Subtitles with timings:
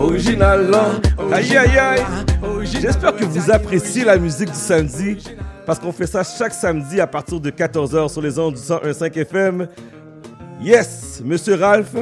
[0.00, 0.70] Original,
[1.30, 2.02] aïe aïe aïe.
[2.62, 5.18] J'espère que vous appréciez la musique du samedi
[5.66, 9.18] parce qu'on fait ça chaque samedi à partir de 14h sur les ondes du 101.5
[9.18, 9.68] FM.
[10.62, 11.94] Yes, Monsieur Ralph.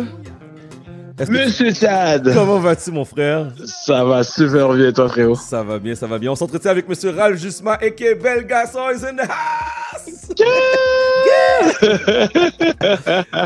[1.27, 2.33] Monsieur Chad.
[2.33, 3.49] Comment vas-tu, mon frère?
[3.65, 5.35] Ça va super bien, toi, frérot.
[5.35, 6.31] Ça va bien, ça va bien.
[6.31, 10.29] On s'entretient avec Monsieur Ralph Justement et qui est bel garçon is in the house.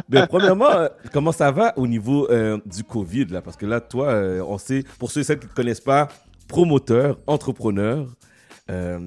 [0.08, 3.40] Mais premièrement, euh, comment ça va au niveau euh, du Covid, là?
[3.40, 5.80] Parce que là, toi, euh, on sait, pour ceux et celles qui ne te connaissent
[5.80, 6.08] pas,
[6.48, 8.06] promoteur, entrepreneur,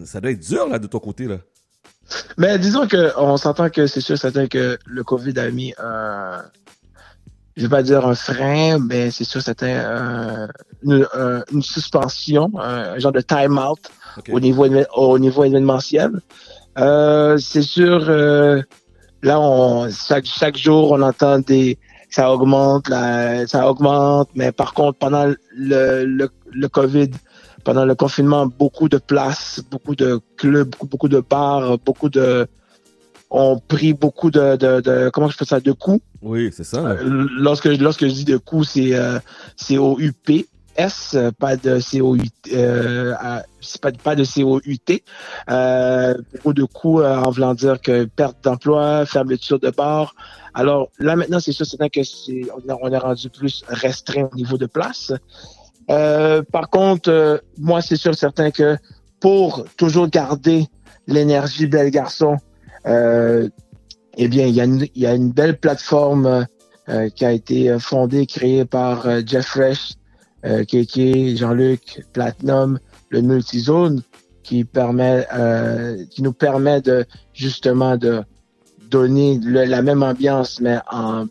[0.06, 1.38] ça doit être dur, là, de ton côté, là.
[2.38, 6.44] Mais disons qu'on s'entend que c'est sûr, certain que le Covid a mis un
[7.56, 10.48] je vais pas dire un frein, mais c'est sûr c'était euh,
[10.84, 11.08] une,
[11.54, 13.80] une, suspension, un genre de time out
[14.32, 16.12] au niveau au niveau événementiel.
[16.78, 18.62] Euh, c'est sûr, euh,
[19.24, 21.78] là on chaque chaque jour on entend des
[22.10, 27.12] ça augmente, là, ça augmente, mais par contre pendant le, le, le Covid,
[27.64, 32.48] pendant le confinement, beaucoup de places, beaucoup de clubs, beaucoup, beaucoup de bars, beaucoup de
[33.36, 36.02] ont pris beaucoup de, de, de comment je fais ça de coups.
[36.22, 36.78] Oui, c'est ça.
[36.78, 39.20] Euh, lorsque lorsque je dis de coups, c'est euh,
[40.78, 42.18] S, pas de COUT,
[42.54, 43.14] euh,
[43.82, 45.02] pas, pas de COUT.
[45.50, 50.16] Euh, beaucoup de coups en voulant dire que perte d'emploi, fermeture de bar.
[50.54, 52.44] Alors là maintenant, c'est sûr, c'est que c'est
[52.82, 55.12] on, est rendu plus restreint au niveau de place.
[55.90, 58.78] Euh, par contre, moi, c'est sûr, certain que
[59.20, 60.68] pour toujours garder
[61.08, 62.38] l'énergie bel garçon, euh,
[62.88, 66.46] eh bien, il y, a une, il y, a une, belle plateforme
[66.88, 69.94] euh, qui a été fondée, créée par euh, Jeff Fresh,
[70.46, 74.04] euh, Keke, Jean-Luc, Platinum, le multizone,
[74.44, 78.22] qui permet, euh, qui nous permet de justement de
[78.92, 81.26] donner la même ambiance, mais en,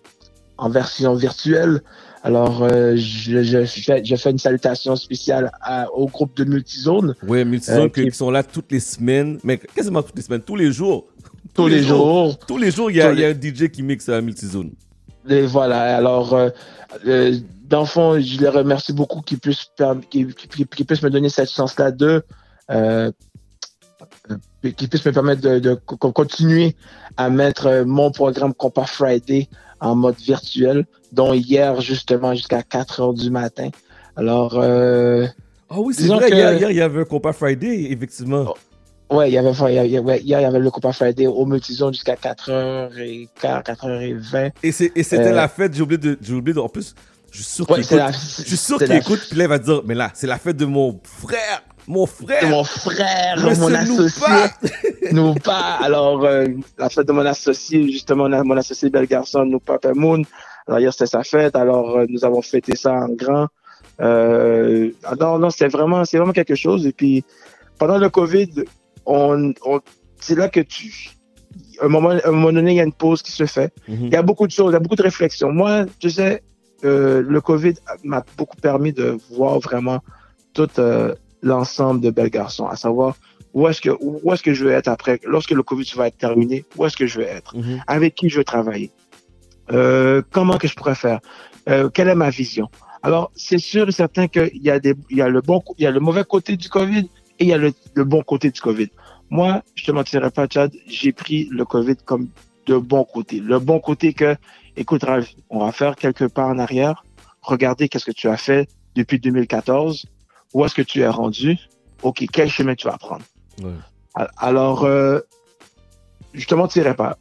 [0.59, 1.81] en version virtuelle.
[2.25, 7.15] Alors, euh, je, je, fais, je, fais, une salutation spéciale à, au groupe de Multizone.
[7.29, 10.43] Oui, Multizone euh, qui, qui, sont là toutes les semaines, mais quasiment toutes les semaines,
[10.43, 11.07] tous les jours.
[11.55, 12.39] Tous, les, jours.
[12.47, 14.73] Tous les jours, il y, y a un DJ qui mixe à Multizone.
[15.29, 16.51] Et voilà, alors, euh,
[17.07, 17.37] euh,
[17.69, 19.71] dans le fond, je les remercie beaucoup qu'ils puissent,
[20.11, 22.23] qu'ils, qu'ils puissent me donner cette chance-là de...
[22.71, 23.11] Euh,
[24.77, 26.75] qui puisse me permettre de, de, continuer
[27.19, 29.49] à mettre mon programme Compas Friday
[29.81, 33.69] en mode virtuel, dont hier, justement, jusqu'à 4 heures du matin.
[34.17, 34.55] Alors.
[34.57, 35.27] Euh,
[35.69, 36.35] ah oui, c'est vrai, que...
[36.35, 38.45] hier, hier, il y avait un Compas Friday, effectivement.
[38.49, 38.55] Oh,
[39.15, 41.93] ouais, il y avait, il y avait, il y avait le Compas Friday au Multizone
[41.93, 44.53] jusqu'à 4h15, 4h20.
[44.63, 45.33] Et c'était euh...
[45.33, 46.95] la fête, j'ai oublié de, j'ai oublié de, en plus,
[47.31, 49.59] je suis sûr qu'il écoute, la, je suis sûr qu'il écoute, puis là, il va
[49.59, 51.63] dire, mais là, c'est la fête de mon frère.
[51.87, 52.49] Mon frère.
[52.49, 54.27] mon frère, mon associé.
[55.13, 55.79] Nous pas.
[55.83, 56.47] Alors, euh,
[56.79, 60.23] la fête de mon associé, justement, mon associé bel garçon, nous Papa Moon.
[60.67, 61.55] Alors, hier, c'était sa fête.
[61.57, 63.49] Alors, euh, nous avons fêté ça en grand.
[64.01, 66.87] Euh, non, non, c'est vraiment, c'est vraiment quelque chose.
[66.87, 67.23] Et puis,
[67.79, 68.65] pendant le Covid,
[69.07, 69.81] on, on
[70.21, 71.11] c'est là que tu,
[71.83, 73.73] un moment, un moment donné, il y a une pause qui se fait.
[73.89, 74.07] Mm -hmm.
[74.09, 75.51] Il y a beaucoup de choses, il y a beaucoup de réflexions.
[75.53, 75.73] Moi,
[76.03, 76.43] tu sais,
[76.85, 79.07] euh, le Covid m'a beaucoup permis de
[79.37, 80.01] voir vraiment
[80.57, 83.11] toute euh, l'ensemble de belles garçons, à savoir
[83.55, 83.93] où est-ce que
[84.25, 86.97] où est-ce que je vais être après, lorsque le Covid va être terminé, où est-ce
[87.01, 87.79] que je vais être, mm -hmm.
[87.97, 88.91] avec qui je vais travailler,
[89.77, 91.21] euh, comment que je pourrais faire,
[91.71, 92.67] euh, quelle est ma vision.
[93.07, 95.83] Alors c'est sûr et certain qu'il y a des, il y a le bon, il
[95.87, 97.07] y a le mauvais côté du Covid
[97.39, 98.91] et il y a le, le bon côté du Covid.
[99.31, 102.29] Moi, je te mentirai pas, Chad, j'ai pris le Covid comme
[102.67, 103.41] de bon côté.
[103.41, 104.37] Le bon côté que,
[104.77, 107.05] écoute, Ralph, on va faire quelques pas en arrière.
[107.43, 110.07] Regardez qu'est-ce que tu as fait depuis 2014
[110.55, 111.59] où est-ce que tu es rendu,
[112.03, 113.25] OK, quel chemin tu vas prendre?
[113.61, 113.73] Ouais.
[114.37, 115.21] Alors, euh,
[116.33, 117.19] je te mentirai pas.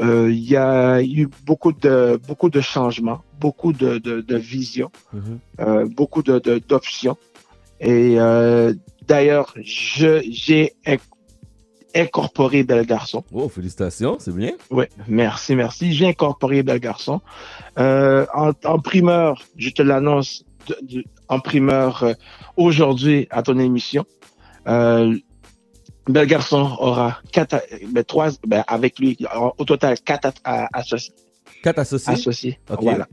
[0.00, 4.90] Il euh, y a eu beaucoup de beaucoup de changements, beaucoup de, de, de visions,
[5.12, 5.38] mm -hmm.
[5.60, 7.16] euh, beaucoup de d'options.
[7.80, 8.16] Et
[9.06, 10.74] d'ailleurs, je j'ai
[11.94, 13.22] incorporé Bel Garçon.
[13.32, 14.52] Oh, félicitations, c'est bien.
[14.70, 15.92] Oui, merci, merci.
[15.92, 17.20] J'ai incorporé Bel Garçon.
[17.76, 20.44] en, en primeur, je te l'annonce,
[21.28, 22.12] en primeur euh,
[22.56, 24.04] aujourd'hui à ton émission.
[24.66, 25.16] Euh,
[26.06, 29.16] Bel Garçon aura quatre, ben, trois, ben, avec lui,
[29.58, 31.14] au total quatre associés.
[31.62, 32.12] Quatre associés?
[32.12, 32.58] Associés.
[32.68, 32.84] Okay.
[32.84, 33.08] Voilà.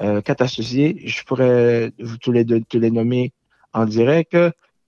[0.00, 1.02] Euh, quatre associés.
[1.04, 3.32] Je pourrais tous les deux, tous les nommer
[3.72, 4.36] en direct.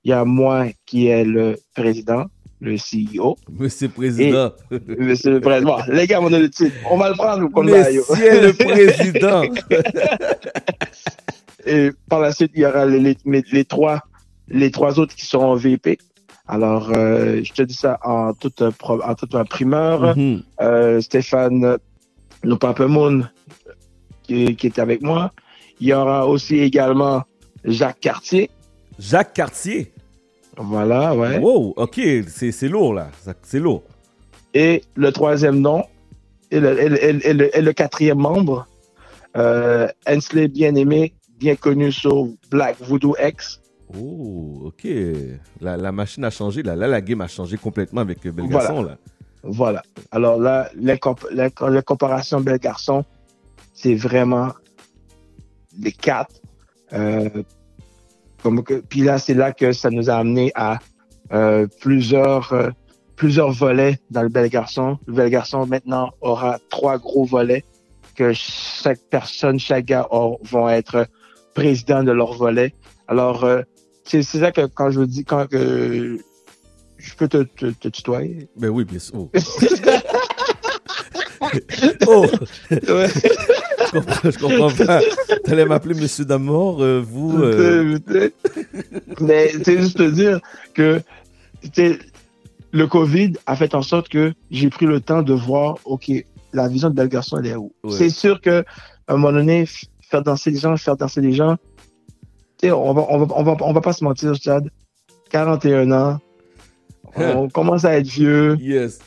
[0.05, 2.27] Il y a moi qui est le président,
[2.61, 3.37] le CEO.
[3.51, 4.53] Monsieur le Président.
[4.71, 5.77] Et, monsieur le Président.
[5.77, 6.75] Bon, les gars, on a le titre.
[6.91, 8.03] On va le prendre comme Monsieur
[8.43, 9.43] le Président.
[11.67, 13.17] Et par la suite, il y aura les, les,
[13.53, 14.01] les trois,
[14.49, 15.99] les trois autres qui seront VP.
[16.49, 20.17] Alors, euh, je te dis ça en toute, en toute primeur.
[20.17, 20.43] Mm -hmm.
[20.61, 21.79] euh, Stéphane
[22.43, 23.31] Lopapemoun,
[24.25, 25.33] qui, qui est avec moi.
[25.81, 27.23] Il y aura aussi également
[27.65, 28.51] Jacques Cartier.
[28.99, 29.93] Jacques Cartier.
[30.57, 31.39] Voilà, ouais.
[31.39, 33.11] Wow, ok, c'est lourd là,
[33.43, 33.83] c'est lourd.
[34.55, 35.85] Et le troisième nom,
[36.51, 38.67] et le, quatrième membre,
[39.37, 43.61] euh, Hensley Bien-Aimé, bien connu sur Black Voodoo X.
[43.99, 44.87] Oh, ok.
[45.61, 46.77] La, machine a changé, là.
[46.77, 48.99] Là, la game a changé complètement avec Bel Garçon, là.
[49.43, 49.83] Voilà.
[50.11, 50.97] Alors là, la,
[51.33, 53.05] la, comparaison Bel Garçon,
[53.75, 54.53] c'est vraiment
[55.81, 56.35] les quatre.
[56.93, 57.29] Euh,
[58.43, 60.79] comme puis là, c'est là que ça nous a amené à
[61.33, 62.71] euh, plusieurs, euh,
[63.17, 64.99] plusieurs volets dans le Bel Garçon.
[65.07, 67.65] Le Bel Garçon, maintenant, aura trois gros volets
[68.15, 71.07] que chaque personne, chaque gars vont être
[71.55, 72.75] président de leur volet.
[73.09, 73.47] Alors,
[74.05, 76.19] c'est ça que quand je vous dis, quand que
[77.03, 78.49] je peux te, te, tutoyer?
[78.57, 79.29] Ben oui, bien sûr.
[82.07, 82.27] oh!
[83.93, 85.01] Je, comprends, pas.
[85.45, 87.43] Tu allais m'appeler Monsieur D'Amour, euh, vous.
[87.43, 87.99] Euh...
[89.21, 90.41] Mais c'est juste te dire
[90.75, 91.01] que
[92.73, 96.11] le COVID a fait en sorte que j'ai pris le temps de voir, OK,
[96.53, 97.73] la vision de Belle Garçon, elle est où?
[97.91, 98.65] C'est sûr que
[99.09, 99.67] à un moment donné,
[100.01, 101.57] faire danser les gens, faire danser les gens,
[102.65, 104.69] on va, on va, on va, on va pas se mentir, Chad.
[105.31, 106.21] 41 ans,
[107.17, 108.57] on commence à être vieux.
[108.61, 109.01] Yes.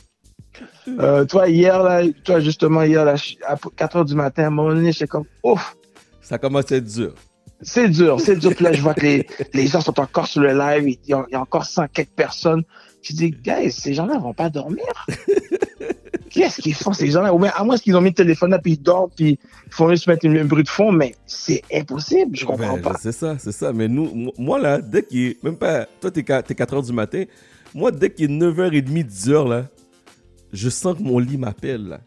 [0.88, 3.14] Euh, toi, hier, là, toi, justement, hier, là,
[3.46, 5.76] à 4 heures du matin, à un moment donné, j'étais comme, ouf.
[6.20, 7.14] Ça commence à être dur.
[7.62, 8.54] C'est dur, c'est dur.
[8.54, 10.88] Puis là, je vois que les, les gens sont encore sur le live.
[10.88, 12.62] Il y a, il y a encore 100 quelques personnes.
[13.02, 14.84] Je dis, guys, ces gens-là vont pas dormir?
[16.30, 17.32] Qu'est-ce qu'ils font, ces gens-là?
[17.32, 19.72] Ou bien, à moins qu'ils ont mis le téléphone là, puis ils dorment, puis ils
[19.72, 22.36] font juste mettre une, bruit de fond, mais c'est impossible.
[22.36, 22.96] Je comprends ben, pas.
[23.00, 23.72] C'est ça, c'est ça.
[23.72, 27.24] Mais nous, moi, là, dès qu'il est, même pas, toi, t'es 4 heures du matin,
[27.74, 29.64] moi, dès qu'il est 9h30, 10h, là,
[30.52, 32.00] je sens que mon lit m'appelle.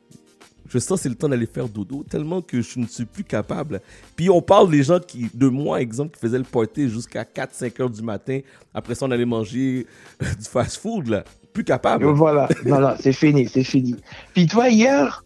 [0.70, 3.24] Je sens que c'est le temps d'aller faire dodo, tellement que je ne suis plus
[3.24, 3.82] capable.
[4.16, 7.82] Puis on parle des gens qui, de moi, exemple, qui faisaient le party jusqu'à 4-5
[7.82, 8.42] heures du matin.
[8.74, 9.88] Après ça, on allait manger
[10.22, 11.24] du fast-food, là.
[11.54, 12.06] Plus capable.
[12.06, 12.48] Voilà.
[13.00, 13.96] c'est fini, c'est fini.
[14.34, 15.26] Puis toi, hier,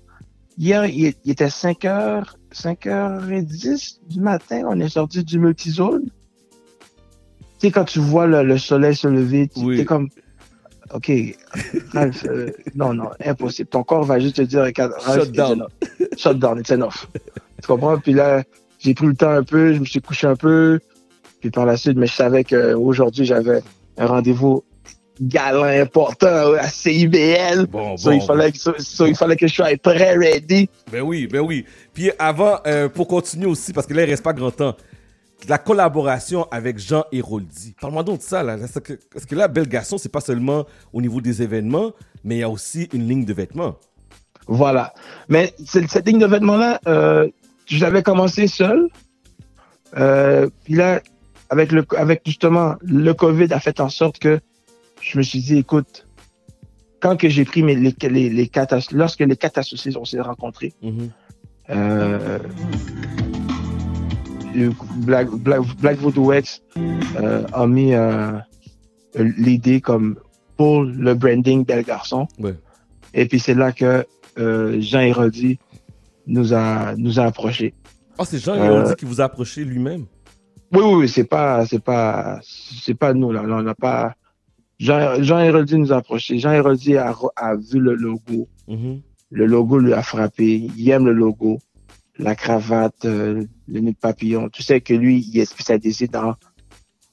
[0.57, 4.63] hier, il, était 5 heures, 5h10 du matin.
[4.67, 6.05] On est sorti du multizone.
[7.59, 10.07] Tu sais, quand tu vois le, soleil se lever, tu es comme,
[10.93, 11.11] OK,
[11.93, 13.69] Ralph, euh, non, non, impossible.
[13.69, 15.65] Ton corps va juste te dire, Ralph, shut down.
[16.17, 17.07] Shut down, it's enough.
[17.61, 17.97] tu comprends?
[17.97, 18.43] Puis là,
[18.79, 20.79] j'ai pris le temps un peu, je me suis couché un peu.
[21.39, 23.61] Puis par la suite, mais je savais qu'aujourd'hui, j'avais
[23.97, 24.63] un rendez-vous
[25.21, 27.67] galant important à CIBL.
[27.67, 30.69] Bon, bon, il, fallait que, il fallait que je sois prêt, ready.
[30.91, 31.65] Ben oui, ben oui.
[31.93, 34.75] Puis avant, euh, pour continuer aussi, parce que là, il reste pas grand temps
[35.47, 37.75] la collaboration avec Jean Héroldi.
[37.79, 38.43] Parle-moi donc de ça.
[38.43, 38.57] Là.
[38.57, 41.91] Parce que là, Belle Garçon, c'est pas seulement au niveau des événements,
[42.23, 43.75] mais il y a aussi une ligne de vêtements?
[44.47, 44.93] Voilà.
[45.29, 47.29] Mais cette ligne de vêtements-là, euh,
[47.65, 48.89] j'avais commencé seul.
[49.97, 51.01] Euh, puis là,
[51.49, 54.39] avec, le, avec justement le COVID a fait en sorte que
[55.01, 56.07] je me suis dit, écoute,
[56.99, 60.21] quand que j'ai pris mes, les, les, les quatre, lorsque les quatre associés ont s'est
[60.21, 61.09] rencontrés, mm-hmm.
[61.69, 62.39] euh,
[64.97, 68.31] Black, Black, Black Voodoo X euh, a mis euh,
[69.15, 70.17] l'idée comme
[70.57, 72.27] pour le branding Bel Garçon.
[73.13, 74.05] Et puis c'est là que
[74.37, 75.59] euh, Jean Héroldi
[76.27, 77.73] nous a nous a approché.
[78.17, 80.05] Ah, c'est Jean Héroldi qui vous a approché lui-même?
[80.71, 84.15] Oui, oui, c'est pas c'est pas c'est pas nous là, on n'a pas.
[84.79, 85.39] Jean, Jean
[85.77, 86.39] nous a approché.
[86.39, 88.47] Jean Héroldi a, a vu le logo.
[88.67, 89.01] Mm-hmm.
[89.31, 90.69] Le logo lui a frappé.
[90.77, 91.59] Il aime le logo
[92.17, 94.49] la cravate, euh, le nœud de papillon.
[94.49, 96.35] Tu sais que lui, il est spécialisé dans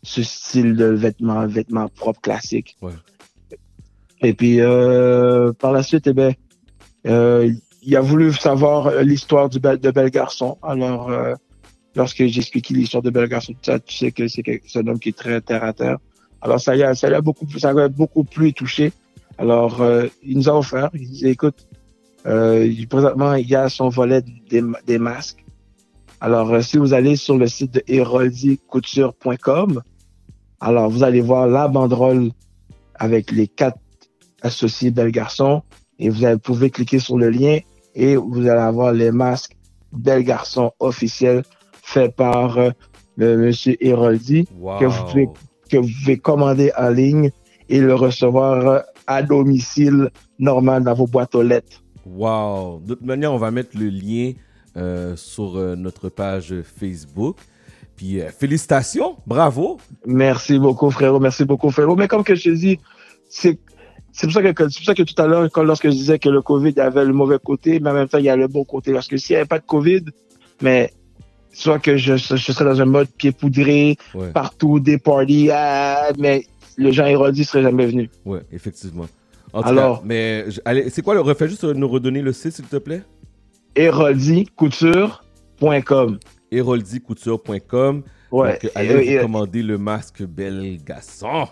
[0.02, 2.76] ce style de vêtements, vêtements propres classiques.
[2.82, 2.92] Ouais.
[4.22, 6.34] Et puis euh, par la suite, eh ben,
[7.06, 7.52] euh,
[7.82, 10.58] il a voulu savoir l'histoire du de Bel Garçon.
[10.62, 11.34] Alors, euh,
[11.94, 14.44] lorsque j'expliquais l'histoire de Bel Garçon, tu sais que c'est
[14.76, 15.98] un homme qui est très terre à terre.
[16.42, 18.92] Alors ça a, ça a beaucoup, ça a beaucoup plus touché.
[19.38, 19.82] Alors,
[20.22, 20.90] il nous a offert.
[20.92, 21.66] Il disait, écoute,
[22.26, 25.44] euh, présentement, il y a son volet des, des masques.
[26.20, 29.82] Alors, euh, si vous allez sur le site de héroldicouture.com,
[30.60, 32.30] alors vous allez voir la banderole
[32.94, 33.78] avec les quatre
[34.42, 35.62] associés Bel Garçon
[35.98, 37.58] et vous pouvez cliquer sur le lien
[37.94, 39.56] et vous allez avoir les masques
[39.92, 41.42] Bel Garçon officiels
[41.82, 42.70] faits par euh,
[43.16, 44.46] le monsieur Héroldi
[44.78, 45.28] que, vous pouvez,
[45.70, 47.30] que vous pouvez commander en ligne
[47.68, 51.82] et le recevoir euh, à domicile normal dans vos boîtes aux lettres.
[52.14, 52.80] Wow!
[52.84, 54.32] De toute manière, on va mettre le lien
[54.76, 57.36] euh, sur euh, notre page Facebook.
[57.96, 59.78] Puis euh, félicitations, bravo.
[60.06, 61.20] Merci beaucoup, frérot.
[61.20, 61.96] Merci beaucoup, frérot.
[61.96, 62.78] Mais comme que je te dis,
[63.28, 63.58] c'est
[64.12, 66.42] c'est pour ça que pour ça que tout à l'heure, lorsque je disais que le
[66.42, 68.92] Covid avait le mauvais côté, mais en même temps il y a le bon côté.
[68.92, 70.04] Parce que s'il n'y avait pas de Covid,
[70.62, 70.92] mais
[71.52, 73.96] soit que je, je serais dans un mode pied poudré,
[74.32, 76.44] partout, des parties, ah, mais
[76.76, 78.10] le Jean Héroldi serait jamais venu.
[78.24, 79.06] Ouais, effectivement.
[79.52, 83.02] Alors, mais allez, c'est quoi le refais juste nous redonner le site s'il te plaît
[83.76, 86.18] héroldicouture.com.
[86.50, 88.02] héroldicouture.com.
[88.30, 88.58] Ouais.
[88.62, 91.48] Donc, allez vous commander le masque bel garçon.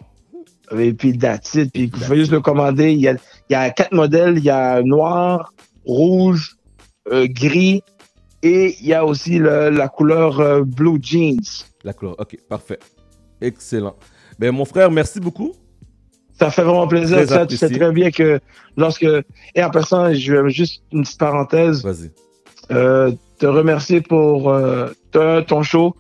[0.77, 2.93] Et puis d'attitude, puis vous pouvez juste le commander.
[2.93, 5.55] Il y a, il y a quatre modèles, il y a noir,
[5.87, 6.59] rouge,
[7.11, 7.83] euh, gris
[8.43, 11.41] et il y a aussi la couleur euh, blue jeans.
[11.85, 12.79] La couleur, ok, parfait.
[13.41, 13.97] Excellent.
[14.39, 15.53] Ben, mon frère, merci beaucoup.
[16.39, 17.29] Ça fait vraiment plaisir.
[17.29, 18.41] Ça, tu sais très bien que
[18.77, 19.07] lorsque.
[19.55, 21.83] Et en passant, je vais juste une petite parenthèse.
[21.83, 22.11] Vas-y.
[22.71, 25.97] Euh, te remercier pour euh, ton show.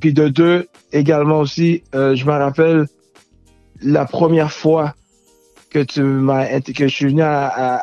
[0.00, 2.86] Puis de deux, également aussi, euh, je me rappelle
[3.82, 4.94] la première fois
[5.70, 7.82] que tu m'as que je suis venu à,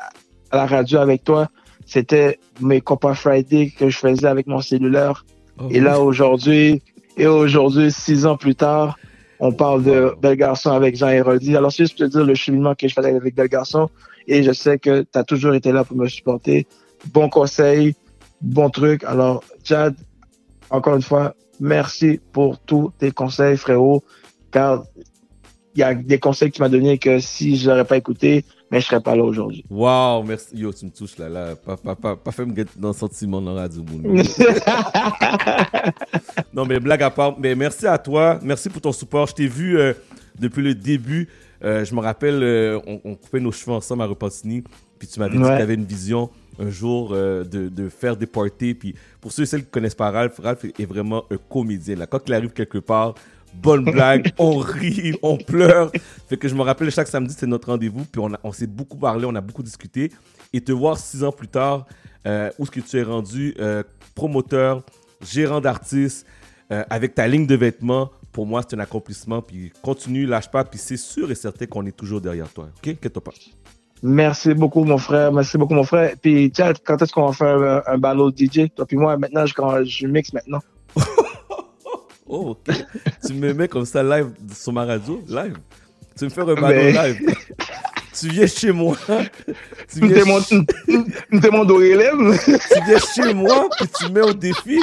[0.52, 1.48] la radio avec toi,
[1.86, 5.26] c'était mes Copa Friday que je faisais avec mon cellulaire.
[5.60, 5.68] Oh.
[5.72, 6.82] Et là aujourd'hui,
[7.18, 8.98] et aujourd'hui, six ans plus tard,
[9.42, 11.58] on parle de Bel Garçon avec Jean Héroldi.
[11.58, 13.90] Alors, je peux te dire le cheminement que je faisais avec Bel Garçon,
[14.28, 16.68] et je sais que tu as toujours été là pour me supporter.
[17.12, 17.96] Bon conseil,
[18.40, 19.04] bon truc.
[19.04, 19.96] Alors, Chad,
[20.70, 24.04] encore une fois, merci pour tous tes conseils, frérot,
[24.52, 24.84] car
[25.74, 28.46] il y a des conseils que tu m'as donnés que si je n'aurais pas écouté,
[28.72, 29.66] mais je serais pas là aujourd'hui.
[29.70, 30.56] Wow, merci.
[30.56, 31.58] Yo, tu me touches là, là.
[31.58, 33.84] Pas, pas, pas, pas fait me guetter dans le sentiment dans la radio.
[36.54, 38.40] non, mais blague à part, mais merci à toi.
[38.42, 39.28] Merci pour ton support.
[39.28, 39.92] Je t'ai vu euh,
[40.40, 41.28] depuis le début.
[41.64, 44.64] Euh, je me rappelle, euh, on, coupait nos cheveux ensemble à Repentigny.
[44.98, 48.28] Puis tu m'avais dit que tu avais une vision un jour de, de, faire des
[48.28, 48.74] parties.
[48.74, 51.98] Puis pour ceux et celles qui connaissent pas Ralph, Ralph est vraiment un comédien.
[51.98, 52.08] Là.
[52.08, 53.16] Quand il arrive quelque part,
[53.54, 55.92] bonne blague, on rit, on pleure.
[56.28, 58.06] Fait que je me rappelle chaque samedi, c'est notre rendez-vous.
[58.06, 60.12] Puis on, on s'est beaucoup parlé, on a beaucoup discuté.
[60.54, 61.86] Et te voir six ans plus tard,
[62.28, 63.84] euh, où est-ce que tu es rendu, euh,
[64.16, 64.84] promoteur,
[65.22, 66.26] gérant d'artistes,
[66.72, 69.42] euh, avec ta ligne de vêtements, pour moi, c'est un accomplissement.
[69.42, 70.64] Puis continue, lâche pas.
[70.64, 72.70] Puis c'est sûr et certain qu'on est toujours derrière toi.
[72.78, 72.98] OK?
[73.00, 73.32] Qu'est-ce pas?
[74.04, 75.32] Merci beaucoup, mon frère.
[75.32, 76.14] Merci beaucoup, mon frère.
[76.20, 78.70] Puis, tiens, quand est-ce qu'on va faire un, un ballot DJ?
[78.76, 79.54] Toi, puis moi, maintenant, je,
[79.86, 80.60] je mixe maintenant.
[82.34, 82.74] Oh, ok.
[83.28, 85.58] tu me mets comme ça live sur ma radio, live.
[86.18, 87.20] Tu me fais un ballon live.
[88.18, 88.96] tu viens chez moi.
[89.90, 90.24] Tu viens chez...
[90.24, 90.66] mon Tu
[92.86, 94.80] viens chez moi, puis tu mets au défi.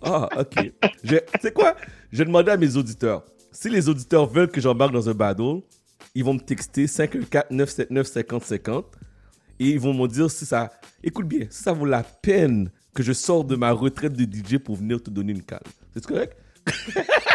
[0.00, 0.70] Ah, ok.
[1.04, 1.74] Tu sais quoi?
[2.12, 3.24] Je demandé à mes auditeurs.
[3.50, 5.62] Si les auditeurs veulent que j'embarque dans un battle,
[6.14, 8.84] ils vont me texter 514-979-5050
[9.58, 10.70] et ils vont me dire si ça.
[11.02, 14.58] Écoute bien, si ça vaut la peine que je sorte de ma retraite de DJ
[14.58, 15.64] pour venir te donner une cale.
[15.92, 16.36] C'est correct?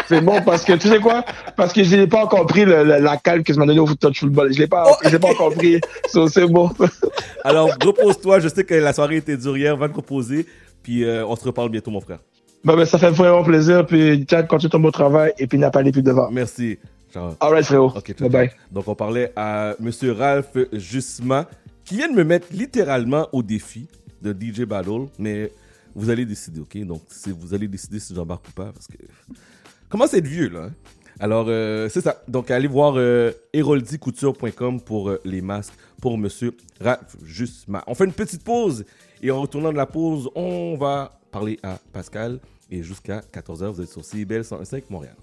[0.08, 1.24] C'est bon parce que tu sais quoi?
[1.56, 4.20] Parce que je n'ai pas encore pris la calme que je m'as donné au touch
[4.20, 4.52] football.
[4.52, 5.18] Je l'ai pas, oh!
[5.18, 5.80] pas encore pris.
[6.06, 6.70] c'est bon.
[7.44, 8.40] Alors, repose-toi.
[8.40, 9.76] Je sais que la soirée était dure hier.
[9.76, 10.46] Va te reposer.
[10.82, 12.18] Puis euh, on se reparle bientôt, mon frère.
[12.64, 13.86] Bah, ben, ça fait vraiment plaisir.
[13.86, 15.32] Puis, Chad, continue ton beau travail.
[15.38, 16.30] Et puis, n'a pas les plus devant.
[16.30, 16.78] Merci.
[17.14, 17.92] All right, frérot.
[18.20, 18.50] bye bye.
[18.70, 19.90] Donc, on parlait à M.
[20.16, 21.48] Ralph Jusma,
[21.84, 23.88] qui vient de me mettre littéralement au défi
[24.22, 25.06] de DJ Battle.
[25.18, 25.50] Mais
[25.98, 26.78] vous allez décider, ok?
[26.84, 28.96] Donc, vous allez décider si j'embarque ou pas, parce que...
[29.88, 30.72] Comment c'est vieux, là hein?
[31.20, 32.22] Alors, euh, c'est ça.
[32.28, 37.82] Donc, allez voir euh, héroldicouture.com pour euh, les masques pour monsieur Raph Jusma.
[37.88, 38.84] On fait une petite pause
[39.20, 42.38] et en retournant de la pause, on va parler à Pascal.
[42.70, 45.16] Et jusqu'à 14h, vous êtes sur CIBL 105 Montréal.